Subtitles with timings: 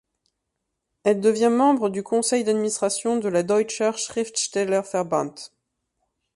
[1.03, 5.35] Elle devient membre du conseil d'administration de la Deutscher Schriftstellerverband.